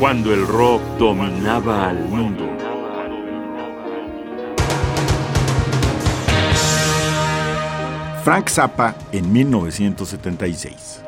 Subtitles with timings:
[0.00, 2.48] cuando el rock dominaba al mundo.
[8.24, 11.02] Frank Zappa en 1976.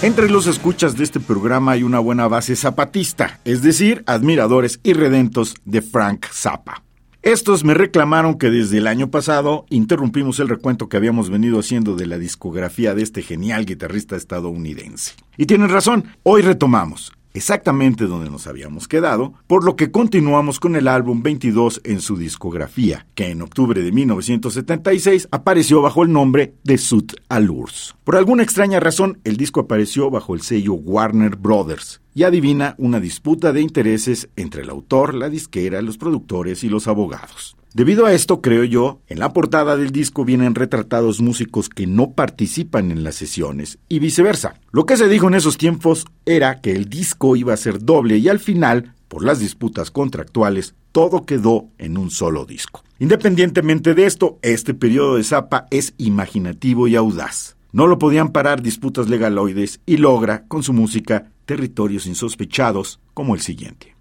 [0.00, 5.56] Entre los escuchas de este programa hay una buena base zapatista, es decir, admiradores irredentos
[5.66, 6.87] de Frank Zappa.
[7.22, 11.96] Estos me reclamaron que desde el año pasado interrumpimos el recuento que habíamos venido haciendo
[11.96, 15.14] de la discografía de este genial guitarrista estadounidense.
[15.36, 20.76] Y tienen razón, hoy retomamos exactamente donde nos habíamos quedado, por lo que continuamos con
[20.76, 26.54] el álbum 22 en su discografía, que en octubre de 1976 apareció bajo el nombre
[26.64, 27.94] de Sud Allures.
[28.04, 32.98] Por alguna extraña razón, el disco apareció bajo el sello Warner Brothers, y adivina una
[32.98, 37.57] disputa de intereses entre el autor, la disquera, los productores y los abogados.
[37.74, 42.12] Debido a esto, creo yo, en la portada del disco vienen retratados músicos que no
[42.12, 44.54] participan en las sesiones y viceversa.
[44.72, 48.16] Lo que se dijo en esos tiempos era que el disco iba a ser doble
[48.16, 52.82] y al final, por las disputas contractuales, todo quedó en un solo disco.
[52.98, 57.56] Independientemente de esto, este periodo de Zappa es imaginativo y audaz.
[57.70, 63.42] No lo podían parar disputas legaloides y logra, con su música, territorios insospechados como el
[63.42, 63.97] siguiente.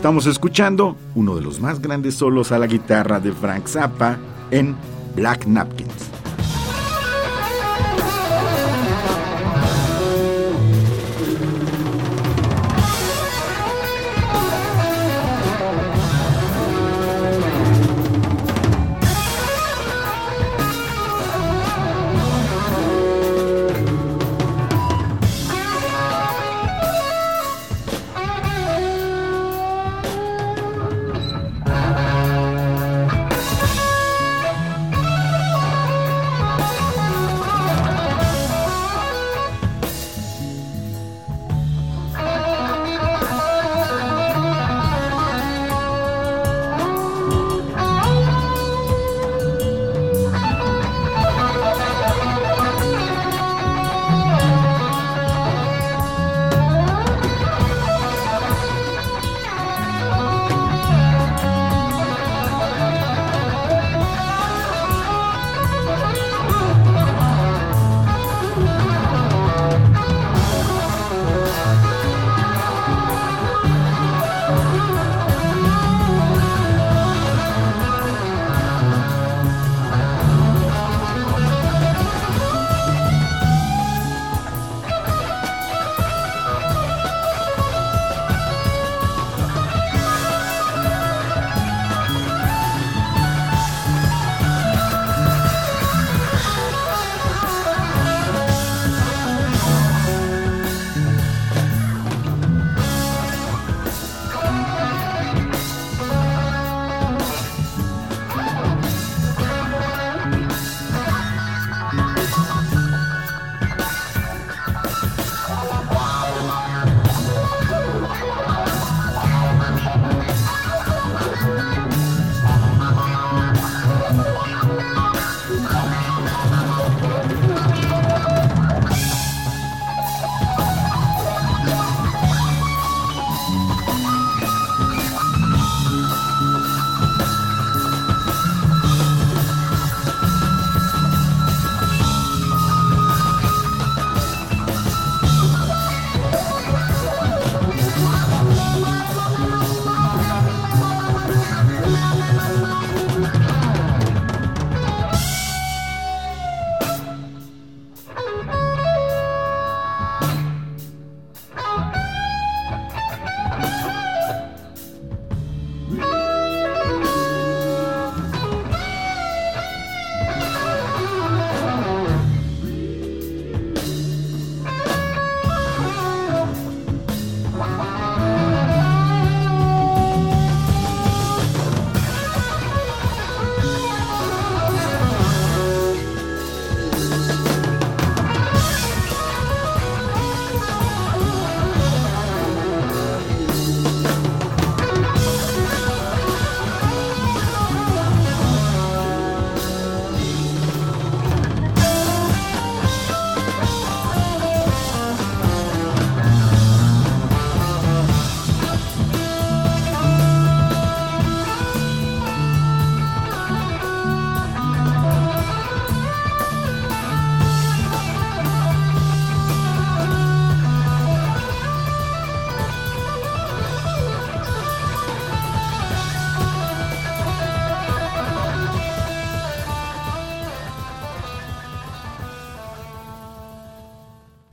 [0.00, 4.16] Estamos escuchando uno de los más grandes solos a la guitarra de Frank Zappa
[4.50, 4.74] en
[5.14, 6.19] Black Napkins.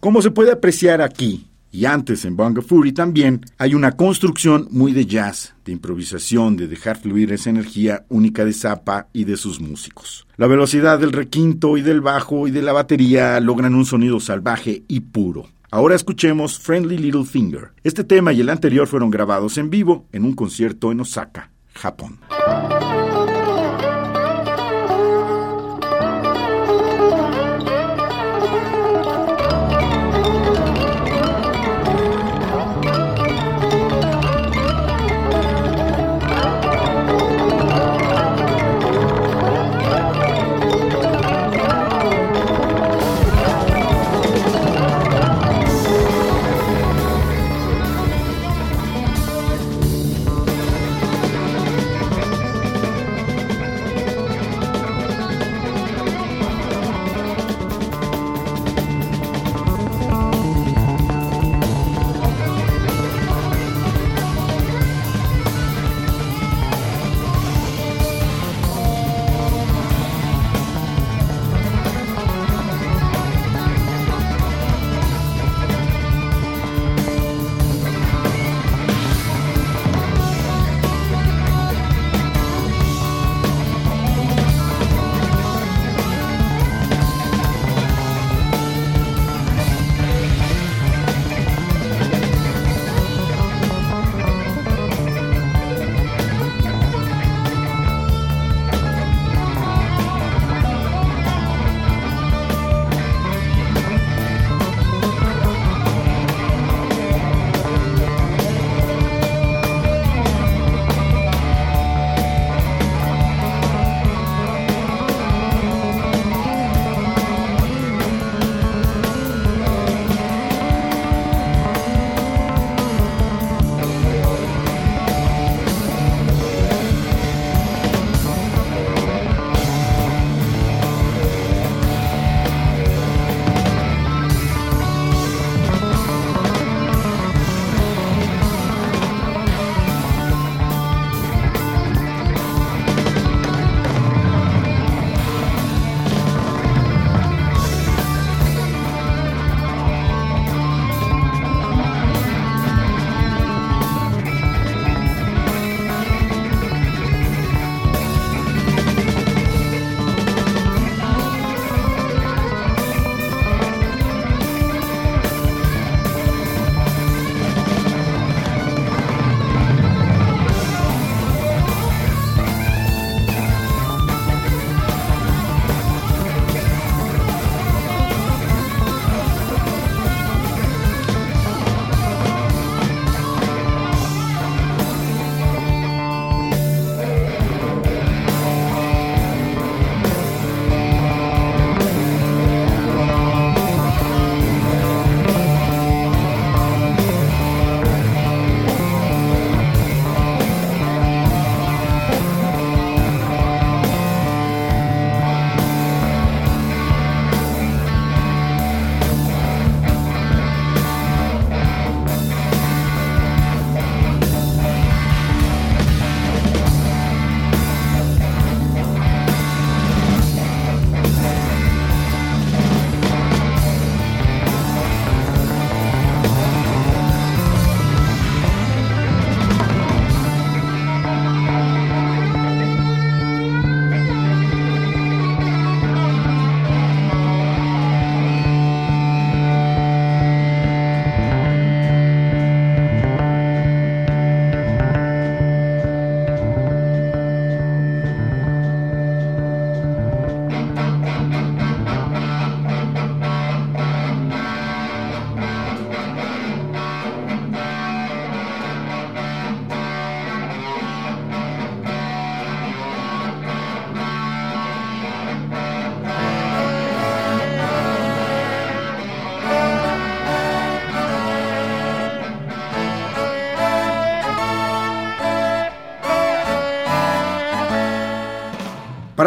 [0.08, 4.94] Como se puede apreciar aquí, y antes en Bunga Fury también, hay una construcción muy
[4.94, 9.60] de jazz, de improvisación, de dejar fluir esa energía única de Zappa y de sus
[9.60, 10.26] músicos.
[10.38, 14.84] La velocidad del requinto y del bajo y de la batería logran un sonido salvaje
[14.88, 15.50] y puro.
[15.72, 17.72] Ahora escuchemos Friendly Little Finger.
[17.84, 22.20] Este tema y el anterior fueron grabados en vivo en un concierto en Osaka, Japón.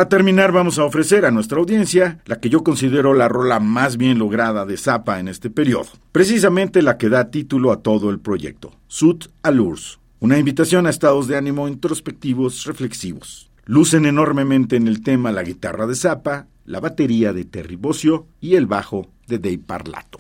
[0.01, 3.99] Para terminar, vamos a ofrecer a nuestra audiencia la que yo considero la rola más
[3.99, 8.19] bien lograda de Zappa en este periodo, precisamente la que da título a todo el
[8.19, 13.51] proyecto, Sud Allures, una invitación a estados de ánimo introspectivos reflexivos.
[13.67, 18.55] Lucen enormemente en el tema la guitarra de Zappa, la batería de Terry Bossio y
[18.55, 20.19] el bajo de Dave Parlato.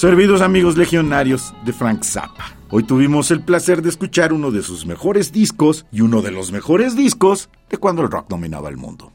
[0.00, 2.56] Servidos amigos legionarios de Frank Zappa.
[2.70, 6.52] Hoy tuvimos el placer de escuchar uno de sus mejores discos y uno de los
[6.52, 9.12] mejores discos de cuando el rock dominaba el mundo.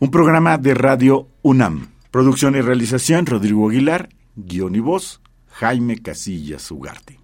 [0.00, 1.88] Un programa de radio UNAM.
[2.10, 4.08] Producción y realización Rodrigo Aguilar.
[4.34, 7.20] Guión y voz Jaime Casillas Ugarte.